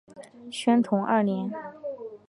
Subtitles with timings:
[0.51, 1.53] 宣统二年。